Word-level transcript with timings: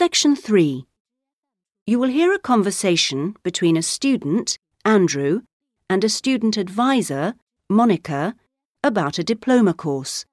Section 0.00 0.34
3. 0.34 0.86
You 1.86 1.98
will 1.98 2.08
hear 2.08 2.32
a 2.32 2.38
conversation 2.38 3.36
between 3.42 3.76
a 3.76 3.82
student, 3.82 4.58
Andrew, 4.82 5.42
and 5.90 6.02
a 6.02 6.08
student 6.08 6.56
advisor, 6.56 7.34
Monica, 7.68 8.34
about 8.82 9.18
a 9.18 9.22
diploma 9.22 9.74
course. 9.74 10.24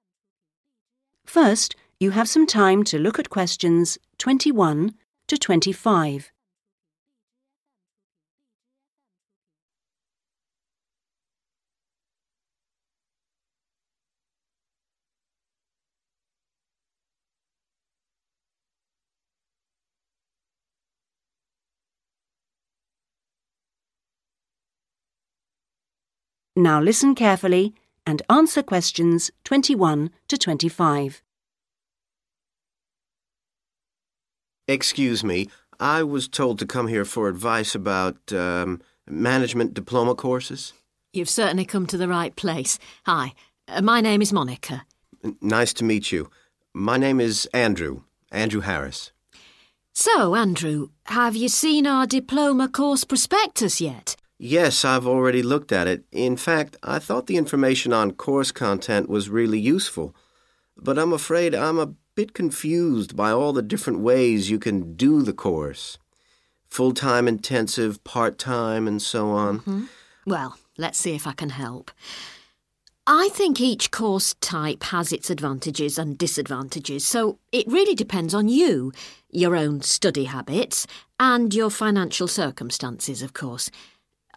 First, 1.25 1.75
you 1.99 2.11
have 2.11 2.29
some 2.29 2.47
time 2.47 2.85
to 2.85 2.97
look 2.97 3.19
at 3.19 3.29
questions 3.29 3.97
21 4.19 4.93
to 5.27 5.37
25. 5.37 6.31
Now 26.57 26.81
listen 26.81 27.13
carefully 27.13 27.75
and 28.07 28.23
answer 28.31 28.63
questions 28.63 29.29
21 29.43 30.09
to 30.27 30.37
25. 30.39 31.21
Excuse 34.67 35.23
me, 35.23 35.49
I 35.79 36.01
was 36.01 36.27
told 36.27 36.57
to 36.57 36.65
come 36.65 36.87
here 36.87 37.05
for 37.05 37.29
advice 37.29 37.75
about 37.75 38.33
um, 38.33 38.81
management 39.07 39.75
diploma 39.75 40.15
courses. 40.15 40.73
You've 41.13 41.29
certainly 41.29 41.63
come 41.63 41.85
to 41.85 41.97
the 41.97 42.07
right 42.07 42.35
place. 42.35 42.79
Hi, 43.05 43.33
uh, 43.67 43.83
my 43.83 44.01
name 44.01 44.23
is 44.23 44.33
Monica. 44.33 44.83
N- 45.23 45.37
Nice 45.39 45.73
to 45.73 45.83
meet 45.83 46.11
you. 46.11 46.31
My 46.73 46.97
name 46.97 47.19
is 47.19 47.47
Andrew, 47.53 48.01
Andrew 48.31 48.61
Harris. 48.61 49.11
So, 49.93 50.33
Andrew, 50.33 50.89
have 51.05 51.35
you 51.35 51.49
seen 51.49 51.85
our 51.85 52.07
diploma 52.07 52.67
course 52.67 53.03
prospectus 53.03 53.79
yet? 53.79 54.15
Yes, 54.39 54.85
I've 54.85 55.07
already 55.07 55.41
looked 55.41 55.71
at 55.71 55.87
it. 55.87 56.03
In 56.11 56.37
fact, 56.37 56.77
I 56.83 56.99
thought 56.99 57.27
the 57.27 57.37
information 57.37 57.91
on 57.91 58.11
course 58.11 58.51
content 58.51 59.09
was 59.09 59.29
really 59.29 59.59
useful. 59.59 60.15
But 60.77 60.99
I'm 60.99 61.11
afraid 61.11 61.55
I'm 61.55 61.79
a 61.79 61.93
bit 62.13 62.33
confused 62.33 63.15
by 63.15 63.31
all 63.31 63.51
the 63.51 63.61
different 63.61 63.99
ways 63.99 64.49
you 64.49 64.59
can 64.59 64.93
do 64.95 65.21
the 65.23 65.33
course 65.33 65.97
full 66.69 66.93
time 66.93 67.27
intensive, 67.27 68.03
part 68.03 68.37
time, 68.37 68.87
and 68.87 69.01
so 69.01 69.29
on. 69.29 69.59
Mm-hmm. 69.59 69.83
Well, 70.25 70.57
let's 70.77 70.99
see 70.99 71.15
if 71.15 71.25
I 71.25 71.33
can 71.33 71.49
help. 71.49 71.91
I 73.09 73.29
think 73.31 73.61
each 73.61 73.89
course 73.89 74.35
type 74.41 74.83
has 74.83 75.13
its 75.13 75.29
advantages 75.29 75.97
and 75.97 76.17
disadvantages, 76.17 77.05
so 77.07 77.39
it 77.53 77.65
really 77.67 77.95
depends 77.95 78.33
on 78.33 78.49
you, 78.49 78.91
your 79.31 79.55
own 79.55 79.81
study 79.81 80.25
habits, 80.25 80.85
and 81.17 81.53
your 81.53 81.69
financial 81.69 82.27
circumstances, 82.27 83.21
of 83.21 83.31
course. 83.33 83.71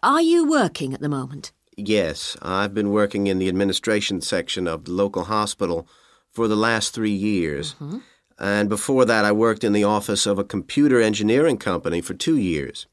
Are 0.03 0.21
you 0.21 0.49
working 0.49 0.95
at 0.95 0.99
the 0.99 1.09
moment? 1.09 1.51
Yes, 1.77 2.35
I've 2.41 2.73
been 2.73 2.89
working 2.89 3.27
in 3.27 3.37
the 3.37 3.47
administration 3.47 4.19
section 4.21 4.67
of 4.67 4.85
the 4.85 4.91
local 4.91 5.25
hospital 5.25 5.87
for 6.31 6.47
the 6.47 6.55
last 6.55 6.91
three 6.91 7.11
years. 7.11 7.75
Mm-hmm. 7.75 7.99
And 8.39 8.67
before 8.67 9.05
that, 9.05 9.25
I 9.25 9.31
worked 9.31 9.63
in 9.63 9.73
the 9.73 9.83
office 9.83 10.25
of 10.25 10.39
a 10.39 10.43
computer 10.43 10.99
engineering 10.99 11.57
company 11.57 12.01
for 12.01 12.15
two 12.15 12.37
years. 12.37 12.87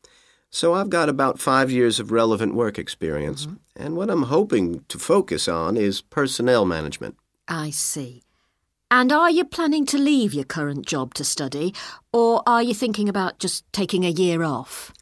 So 0.50 0.74
I've 0.74 0.90
got 0.90 1.08
about 1.08 1.38
five 1.38 1.70
years 1.70 1.98
of 1.98 2.12
relevant 2.12 2.54
work 2.54 2.78
experience. 2.78 3.46
Mm-hmm. 3.46 3.82
And 3.82 3.96
what 3.96 4.10
I'm 4.10 4.24
hoping 4.24 4.84
to 4.88 4.98
focus 4.98 5.48
on 5.48 5.78
is 5.78 6.02
personnel 6.02 6.66
management. 6.66 7.16
I 7.48 7.70
see. 7.70 8.22
And 8.90 9.12
are 9.12 9.30
you 9.30 9.46
planning 9.46 9.86
to 9.86 9.98
leave 9.98 10.34
your 10.34 10.44
current 10.44 10.84
job 10.84 11.14
to 11.14 11.24
study, 11.24 11.74
or 12.12 12.42
are 12.46 12.62
you 12.62 12.74
thinking 12.74 13.08
about 13.08 13.38
just 13.38 13.70
taking 13.72 14.04
a 14.04 14.10
year 14.10 14.42
off? 14.42 14.92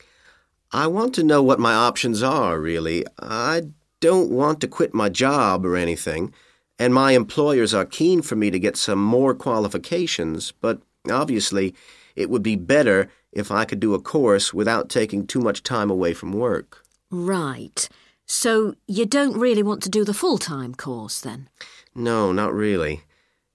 I 0.72 0.86
want 0.86 1.14
to 1.14 1.24
know 1.24 1.42
what 1.42 1.60
my 1.60 1.74
options 1.74 2.22
are, 2.22 2.58
really. 2.58 3.04
I 3.20 3.62
don't 4.00 4.30
want 4.30 4.60
to 4.60 4.68
quit 4.68 4.94
my 4.94 5.08
job 5.08 5.64
or 5.64 5.76
anything, 5.76 6.32
and 6.78 6.92
my 6.92 7.12
employers 7.12 7.72
are 7.72 7.84
keen 7.84 8.22
for 8.22 8.36
me 8.36 8.50
to 8.50 8.58
get 8.58 8.76
some 8.76 9.02
more 9.02 9.34
qualifications, 9.34 10.52
but 10.60 10.80
obviously 11.10 11.74
it 12.14 12.30
would 12.30 12.42
be 12.42 12.56
better 12.56 13.08
if 13.32 13.50
I 13.50 13.64
could 13.64 13.80
do 13.80 13.94
a 13.94 14.00
course 14.00 14.52
without 14.52 14.88
taking 14.88 15.26
too 15.26 15.40
much 15.40 15.62
time 15.62 15.90
away 15.90 16.14
from 16.14 16.32
work. 16.32 16.84
Right. 17.10 17.88
So 18.26 18.74
you 18.86 19.06
don't 19.06 19.38
really 19.38 19.62
want 19.62 19.82
to 19.84 19.90
do 19.90 20.04
the 20.04 20.14
full 20.14 20.38
time 20.38 20.74
course 20.74 21.20
then? 21.20 21.48
No, 21.94 22.32
not 22.32 22.52
really. 22.52 23.02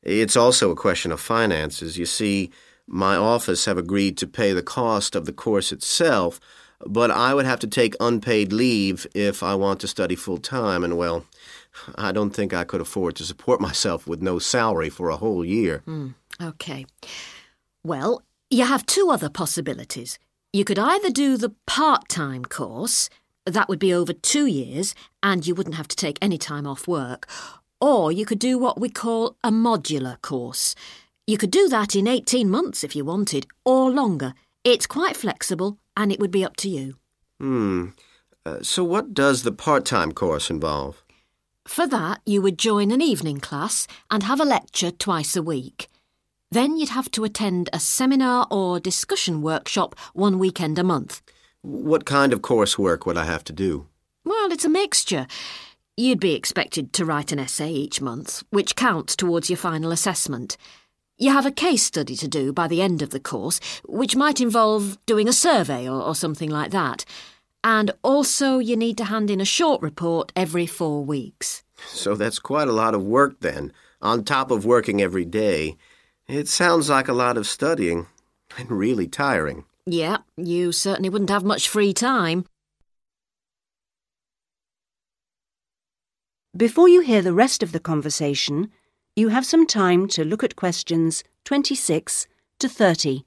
It's 0.02 0.38
also 0.38 0.72
a 0.72 0.76
question 0.76 1.12
of 1.12 1.20
finances. 1.20 1.98
You 1.98 2.06
see, 2.06 2.52
my 2.88 3.16
office 3.16 3.66
have 3.66 3.78
agreed 3.78 4.18
to 4.18 4.28
pay 4.28 4.54
the 4.54 4.64
cost 4.64 5.16
of 5.16 5.26
the 5.26 5.34
course 5.34 5.72
itself, 5.72 6.40
but 6.86 7.12
I 7.12 7.34
would 7.34 7.46
have 7.46 7.60
to 7.60 7.68
take 7.68 7.96
unpaid 8.00 8.52
leave 8.54 9.08
if 9.14 9.44
I 9.44 9.56
want 9.56 9.80
to 9.82 9.88
study 9.88 10.16
full 10.16 10.38
time, 10.38 10.84
and 10.84 10.98
well, 10.98 11.26
I 11.96 12.12
don't 12.12 12.32
think 12.32 12.54
I 12.54 12.64
could 12.64 12.82
afford 12.82 13.16
to 13.18 13.24
support 13.24 13.62
myself 13.70 14.08
with 14.08 14.22
no 14.22 14.40
salary 14.40 14.90
for 14.90 15.10
a 15.10 15.18
whole 15.18 15.46
year. 15.46 15.82
Hmm, 15.86 16.10
OK. 16.40 16.86
Well, 17.84 18.22
you 18.50 18.66
have 18.66 18.86
two 18.86 19.10
other 19.10 19.30
possibilities. 19.30 20.20
You 20.54 20.66
could 20.66 20.80
either 20.80 21.10
do 21.10 21.38
the 21.38 21.56
part 21.66 22.10
time 22.10 22.44
course, 22.44 23.10
that 23.46 23.70
would 23.70 23.80
be 23.80 23.94
over 23.94 24.14
two 24.14 24.46
years, 24.46 24.94
and 25.24 25.48
you 25.48 25.56
wouldn't 25.56 25.76
have 25.76 25.88
to 25.88 25.96
take 25.96 26.18
any 26.22 26.38
time 26.38 26.68
off 26.68 26.88
work, 26.88 27.28
or 27.80 28.12
you 28.12 28.26
could 28.26 28.40
do 28.40 28.58
what 28.58 28.80
we 28.80 28.90
call 28.90 29.36
a 29.44 29.52
modular 29.52 30.22
course. 30.22 30.76
You 31.26 31.38
could 31.38 31.52
do 31.52 31.70
that 31.70 31.96
in 31.96 32.08
18 32.08 32.50
months 32.50 32.84
if 32.84 32.96
you 32.96 33.06
wanted, 33.06 33.48
or 33.64 33.90
longer. 33.90 34.34
It's 34.64 34.86
quite 34.86 35.16
flexible, 35.16 35.78
and 35.96 36.12
it 36.12 36.20
would 36.20 36.32
be 36.32 36.46
up 36.46 36.56
to 36.58 36.70
you. 36.70 36.96
Hmm. 37.40 37.90
Uh, 38.46 38.60
so, 38.62 38.84
what 38.84 39.14
does 39.14 39.44
the 39.44 39.52
part 39.52 39.86
time 39.86 40.12
course 40.12 40.50
involve? 40.50 41.04
For 41.68 41.88
that, 41.88 42.22
you 42.26 42.42
would 42.42 42.58
join 42.58 42.92
an 42.92 43.02
evening 43.02 43.40
class 43.40 43.88
and 44.10 44.24
have 44.24 44.40
a 44.40 44.46
lecture 44.46 44.92
twice 44.92 45.36
a 45.36 45.44
week. 45.44 45.90
Then 46.50 46.76
you'd 46.76 46.90
have 46.90 47.10
to 47.12 47.24
attend 47.24 47.70
a 47.72 47.80
seminar 47.80 48.48
or 48.52 48.80
discussion 48.80 49.42
workshop 49.42 49.96
one 50.14 50.38
weekend 50.38 50.78
a 50.78 50.84
month. 50.84 51.22
What 51.62 52.06
kind 52.06 52.34
of 52.34 52.42
coursework 52.42 53.06
would 53.06 53.18
I 53.18 53.26
have 53.26 53.44
to 53.46 53.54
do? 53.54 53.88
Well, 54.26 54.52
it's 54.52 54.66
a 54.66 54.70
mixture. 54.70 55.28
You'd 55.96 56.20
be 56.20 56.34
expected 56.34 56.94
to 56.94 57.06
write 57.06 57.32
an 57.32 57.40
essay 57.40 57.72
each 57.72 58.02
month, 58.02 58.44
which 58.50 58.76
counts 58.76 59.16
towards 59.16 59.50
your 59.50 59.58
final 59.58 59.92
assessment. 59.92 60.58
You 61.22 61.30
have 61.30 61.46
a 61.46 61.52
case 61.52 61.84
study 61.84 62.16
to 62.16 62.28
do 62.28 62.52
by 62.52 62.68
the 62.68 62.82
end 62.82 63.04
of 63.04 63.12
the 63.12 63.20
course, 63.20 63.60
which 63.88 64.16
might 64.16 64.42
involve 64.42 64.98
doing 65.06 65.28
a 65.28 65.34
survey 65.34 65.88
or, 65.88 66.02
or 66.02 66.16
something 66.16 66.50
like 66.50 66.72
that. 66.72 67.06
And 67.64 67.92
also, 68.02 68.58
you 68.58 68.76
need 68.76 68.98
to 68.98 69.06
hand 69.06 69.30
in 69.30 69.40
a 69.40 69.46
short 69.46 69.84
report 69.84 70.32
every 70.36 70.66
four 70.66 71.06
weeks. 71.06 71.62
So, 71.86 72.16
that's 72.16 72.40
quite 72.40 72.68
a 72.68 72.72
lot 72.72 72.96
of 72.96 73.04
work 73.04 73.40
then, 73.42 73.72
on 74.02 74.24
top 74.24 74.50
of 74.50 74.66
working 74.66 75.00
every 75.00 75.26
day. 75.26 75.78
It 76.28 76.48
sounds 76.48 76.90
like 76.90 77.08
a 77.08 77.14
lot 77.14 77.38
of 77.38 77.46
studying, 77.46 78.08
and 78.58 78.72
really 78.72 79.08
tiring. 79.08 79.66
Yeah, 79.86 80.18
you 80.38 80.72
certainly 80.72 81.10
wouldn't 81.10 81.30
have 81.30 81.44
much 81.44 81.70
free 81.70 81.94
time. 81.94 82.46
Before 86.58 86.90
you 86.90 87.02
hear 87.02 87.22
the 87.22 87.32
rest 87.32 87.62
of 87.62 87.74
the 87.74 87.80
conversation, 87.80 88.72
you 89.16 89.28
have 89.28 89.46
some 89.46 89.68
time 89.68 90.08
to 90.08 90.24
look 90.24 90.44
at 90.44 90.56
questions 90.56 91.24
26 91.44 92.28
to 92.60 92.70
30. 92.70 93.26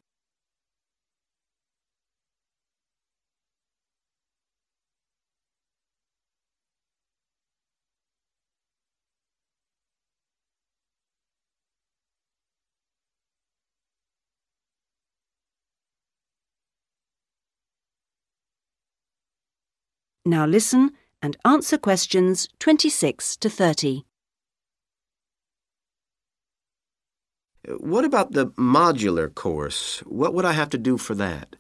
Now 20.27 20.47
listen 20.47 20.93
and 21.21 21.37
answer 21.45 21.77
questions 21.77 22.49
26 22.59 23.37
to 23.37 23.51
30. 23.51 24.07
What 27.69 28.05
about 28.05 28.33
the 28.33 28.49
modular 28.49 29.35
course? 29.35 30.01
What 30.01 30.35
would 30.35 30.45
I 30.45 30.53
have 30.53 30.71
to 30.71 30.79
do 30.79 30.99
for 30.99 31.15
that? 31.15 31.57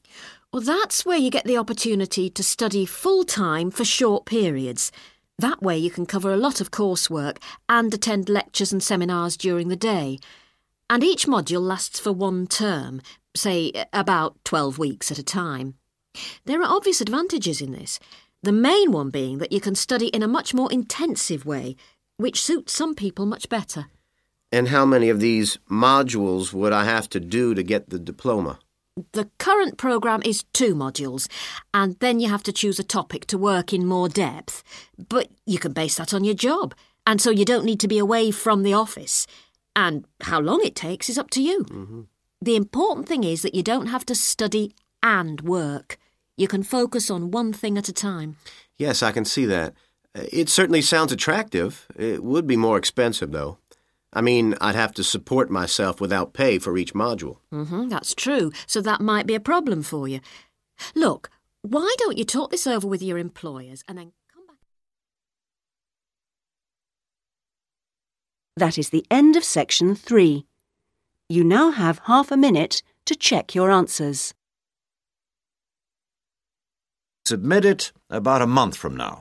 Well, 0.52 0.62
that's 0.62 1.04
where 1.04 1.18
you 1.18 1.30
get 1.30 1.44
the 1.44 1.56
opportunity 1.56 2.30
to 2.30 2.42
study 2.44 2.86
full 2.86 3.24
time 3.24 3.70
for 3.70 3.84
short 3.84 4.24
periods. 4.24 4.92
That 5.38 5.62
way, 5.62 5.76
you 5.78 5.90
can 5.90 6.06
cover 6.06 6.32
a 6.32 6.36
lot 6.36 6.60
of 6.60 6.70
coursework 6.70 7.38
and 7.68 7.92
attend 7.92 8.28
lectures 8.28 8.72
and 8.72 8.82
seminars 8.82 9.36
during 9.36 9.68
the 9.68 9.76
day. 9.76 10.18
And 10.88 11.02
each 11.02 11.26
module 11.26 11.62
lasts 11.62 11.98
for 11.98 12.12
one 12.12 12.46
term, 12.46 13.00
say 13.34 13.72
about 13.92 14.36
12 14.44 14.78
weeks 14.78 15.10
at 15.10 15.18
a 15.18 15.24
time. 15.24 15.74
There 16.44 16.60
are 16.60 16.76
obvious 16.76 17.00
advantages 17.00 17.60
in 17.60 17.72
this. 17.72 17.98
The 18.42 18.52
main 18.52 18.92
one 18.92 19.10
being 19.10 19.38
that 19.38 19.52
you 19.52 19.60
can 19.60 19.74
study 19.74 20.08
in 20.08 20.22
a 20.22 20.28
much 20.28 20.54
more 20.54 20.70
intensive 20.70 21.44
way, 21.44 21.76
which 22.16 22.42
suits 22.42 22.72
some 22.72 22.94
people 22.94 23.26
much 23.26 23.48
better. 23.48 23.86
And 24.54 24.68
how 24.68 24.86
many 24.86 25.08
of 25.08 25.18
these 25.18 25.58
modules 25.68 26.52
would 26.52 26.72
I 26.72 26.84
have 26.84 27.08
to 27.08 27.18
do 27.18 27.56
to 27.56 27.62
get 27.64 27.90
the 27.90 27.98
diploma? 27.98 28.60
The 29.10 29.28
current 29.38 29.78
programme 29.78 30.22
is 30.24 30.44
two 30.52 30.76
modules, 30.76 31.26
and 31.72 31.98
then 31.98 32.20
you 32.20 32.28
have 32.28 32.44
to 32.44 32.52
choose 32.52 32.78
a 32.78 32.84
topic 32.84 33.26
to 33.26 33.36
work 33.36 33.72
in 33.72 33.84
more 33.84 34.08
depth. 34.08 34.62
But 35.08 35.26
you 35.44 35.58
can 35.58 35.72
base 35.72 35.96
that 35.96 36.14
on 36.14 36.22
your 36.22 36.36
job, 36.36 36.72
and 37.04 37.20
so 37.20 37.30
you 37.30 37.44
don't 37.44 37.64
need 37.64 37.80
to 37.80 37.88
be 37.88 37.98
away 37.98 38.30
from 38.30 38.62
the 38.62 38.74
office. 38.74 39.26
And 39.74 40.06
how 40.20 40.38
long 40.38 40.60
it 40.64 40.76
takes 40.76 41.08
is 41.08 41.18
up 41.18 41.30
to 41.30 41.42
you. 41.42 41.64
Mm-hmm. 41.64 42.02
The 42.40 42.54
important 42.54 43.08
thing 43.08 43.24
is 43.24 43.42
that 43.42 43.56
you 43.56 43.64
don't 43.64 43.88
have 43.88 44.06
to 44.06 44.14
study 44.14 44.72
and 45.02 45.40
work. 45.40 45.98
You 46.36 46.46
can 46.46 46.62
focus 46.62 47.10
on 47.10 47.32
one 47.32 47.52
thing 47.52 47.76
at 47.76 47.88
a 47.88 47.92
time. 47.92 48.36
Yes, 48.78 49.02
I 49.02 49.10
can 49.10 49.24
see 49.24 49.46
that. 49.46 49.74
It 50.14 50.48
certainly 50.48 50.80
sounds 50.80 51.10
attractive. 51.10 51.88
It 51.96 52.22
would 52.22 52.46
be 52.46 52.56
more 52.56 52.78
expensive, 52.78 53.32
though. 53.32 53.58
I 54.14 54.20
mean, 54.20 54.54
I'd 54.60 54.74
have 54.76 54.92
to 54.94 55.04
support 55.04 55.50
myself 55.50 56.00
without 56.00 56.32
pay 56.32 56.58
for 56.58 56.78
each 56.78 56.94
module. 56.94 57.38
hmm 57.50 57.88
that's 57.88 58.14
true. 58.14 58.52
So 58.66 58.80
that 58.80 59.00
might 59.00 59.26
be 59.26 59.34
a 59.34 59.40
problem 59.40 59.82
for 59.82 60.06
you. 60.08 60.20
Look, 60.94 61.30
why 61.62 61.94
don't 61.98 62.18
you 62.18 62.24
talk 62.24 62.50
this 62.50 62.66
over 62.66 62.86
with 62.86 63.02
your 63.02 63.18
employers 63.18 63.82
and 63.88 63.98
then 63.98 64.12
come 64.32 64.46
back? 64.46 64.56
That 68.56 68.78
is 68.78 68.90
the 68.90 69.04
end 69.10 69.36
of 69.36 69.44
section 69.44 69.94
three. 69.94 70.46
You 71.28 71.42
now 71.42 71.70
have 71.70 72.00
half 72.04 72.30
a 72.30 72.36
minute 72.36 72.82
to 73.06 73.14
check 73.16 73.54
your 73.54 73.70
answers. 73.70 74.34
Submit 77.26 77.64
it 77.64 77.92
about 78.10 78.42
a 78.42 78.46
month 78.46 78.76
from 78.76 78.96
now. 78.96 79.20